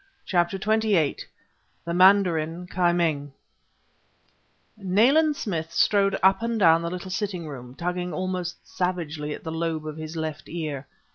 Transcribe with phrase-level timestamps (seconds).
[0.25, 1.17] CHAPTER XXVIII
[1.85, 3.33] THE MANDARIN KI MING
[4.79, 9.51] Nayland Smith strode up and down the little sitting room, tugging almost savagely at the
[9.51, 10.87] lobe of his left ear.